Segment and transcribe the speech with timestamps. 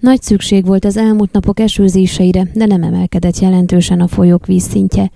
[0.00, 5.10] Nagy szükség volt az elmúlt napok esőzéseire, de nem emelkedett jelentősen a folyók vízszintje.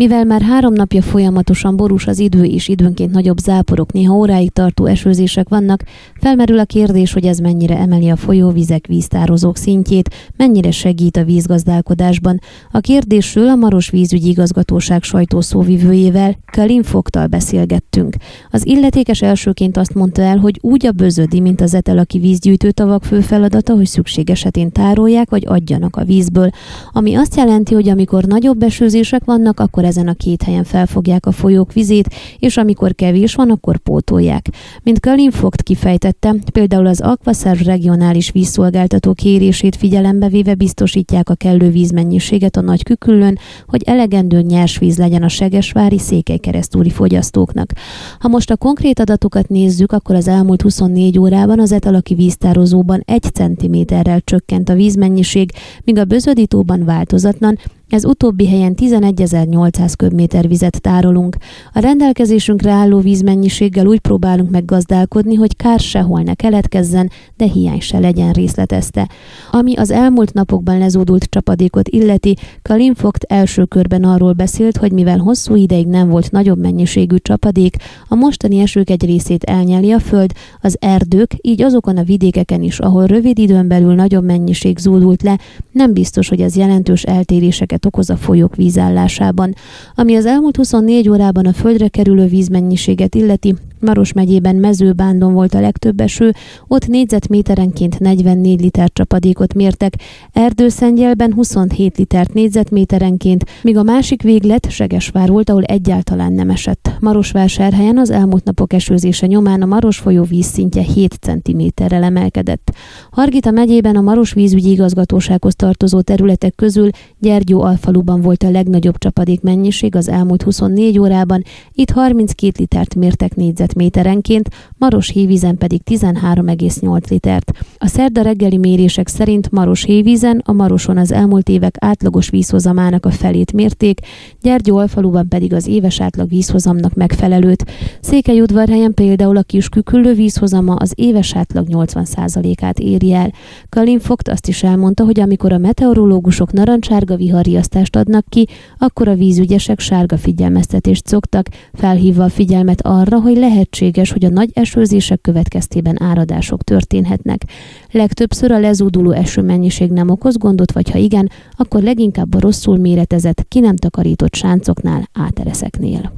[0.00, 4.86] Mivel már három napja folyamatosan borús az idő és időnként nagyobb záporok, néha óráig tartó
[4.86, 5.82] esőzések vannak,
[6.20, 12.40] felmerül a kérdés, hogy ez mennyire emeli a folyóvizek víztározók szintjét, mennyire segít a vízgazdálkodásban.
[12.70, 18.14] A kérdésről a Maros vízügyi igazgatóság sajtószóvivőjével, Kalin Fogtal beszélgettünk.
[18.50, 23.04] Az illetékes elsőként azt mondta el, hogy úgy a bözödi, mint az etelaki vízgyűjtő tavak
[23.04, 26.50] fő feladata, hogy szükség esetén tárolják vagy adjanak a vízből.
[26.92, 31.32] Ami azt jelenti, hogy amikor nagyobb esőzések vannak, akkor ezen a két helyen felfogják a
[31.32, 34.48] folyók vizét, és amikor kevés van, akkor pótolják.
[34.82, 41.70] Mint Kalin Fogt kifejtette, például az Aquaserv regionális vízszolgáltató kérését figyelembe véve biztosítják a kellő
[41.70, 47.72] vízmennyiséget a nagy küküllön, hogy elegendő nyers víz legyen a segesvári székelykeresztúri fogyasztóknak.
[48.18, 53.22] Ha most a konkrét adatokat nézzük, akkor az elmúlt 24 órában az etalaki víztározóban 1
[53.22, 55.52] cm-rel csökkent a vízmennyiség,
[55.84, 57.58] míg a bözödítóban változatlan,
[57.92, 61.36] ez utóbbi helyen 11.800 köbméter vizet tárolunk.
[61.72, 67.98] A rendelkezésünkre álló vízmennyiséggel úgy próbálunk meggazdálkodni, hogy kár sehol ne keletkezzen, de hiány se
[67.98, 69.08] legyen részletezte.
[69.50, 75.18] Ami az elmúlt napokban lezódult csapadékot illeti, Kalin Fogt első körben arról beszélt, hogy mivel
[75.18, 77.76] hosszú ideig nem volt nagyobb mennyiségű csapadék,
[78.08, 82.78] a mostani esők egy részét elnyeli a föld, az erdők, így azokon a vidékeken is,
[82.78, 85.38] ahol rövid időn belül nagyobb mennyiség zúdult le,
[85.72, 89.54] nem biztos, hogy ez jelentős eltéréseket károkat okoz a folyók vízállásában.
[89.94, 95.60] Ami az elmúlt 24 órában a földre kerülő vízmennyiséget illeti, Maros megyében mezőbándon volt a
[95.60, 96.32] legtöbb eső,
[96.68, 99.94] ott négyzetméterenként 44 liter csapadékot mértek,
[100.32, 106.90] Erdőszengyelben 27 litert négyzetméterenként, míg a másik véglet Segesvár volt, ahol egyáltalán nem esett.
[107.00, 112.74] Marosvásárhelyen az elmúlt napok esőzése nyomán a Maros folyó vízszintje 7 cm-rel emelkedett.
[113.10, 119.40] Hargita megyében a Maros vízügyi igazgatósághoz tartozó területek közül Gyergyó alfaluban volt a legnagyobb csapadék
[119.40, 121.42] mennyiség az elmúlt 24 órában,
[121.72, 124.48] itt 32 litert mértek négyzet négyzetméterenként,
[124.78, 127.52] Maros hévízen pedig 13,8 litert.
[127.78, 133.10] A szerda reggeli mérések szerint Maros hévízen a Maroson az elmúlt évek átlagos vízhozamának a
[133.10, 134.00] felét mérték,
[134.42, 137.64] Gyergyó alfaluban pedig az éves átlag vízhozamnak megfelelőt.
[138.00, 143.32] Székelyudvarhelyen például a kis küküllő vízhozama az éves átlag 80%-át éri el.
[143.68, 148.46] Kalin Fogt azt is elmondta, hogy amikor a meteorológusok narancsárga vihariasztást adnak ki,
[148.78, 154.28] akkor a vízügyesek sárga figyelmeztetést szoktak, felhívva a figyelmet arra, hogy lehet lehetséges, hogy a
[154.28, 157.44] nagy esőzések következtében áradások történhetnek.
[157.90, 163.44] Legtöbbször a lezúduló esőmennyiség nem okoz gondot, vagy ha igen, akkor leginkább a rosszul méretezett,
[163.48, 166.12] ki nem takarított sáncoknál, átereszeknél.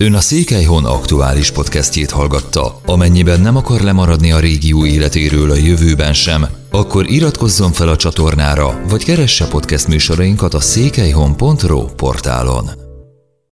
[0.00, 2.80] Ön a Székelyhon aktuális podcastjét hallgatta.
[2.86, 8.80] Amennyiben nem akar lemaradni a régió életéről a jövőben sem, akkor iratkozzon fel a csatornára,
[8.88, 12.89] vagy keresse podcast műsorainkat a székelyhon.pro portálon.